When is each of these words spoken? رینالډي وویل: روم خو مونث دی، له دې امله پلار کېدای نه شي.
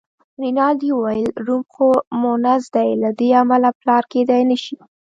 رینالډي 0.41 0.89
وویل: 0.93 1.31
روم 1.45 1.63
خو 1.73 1.87
مونث 2.21 2.63
دی، 2.75 2.89
له 3.01 3.09
دې 3.19 3.29
امله 3.41 3.69
پلار 3.81 4.03
کېدای 4.13 4.41
نه 4.51 4.57
شي. 4.63 4.77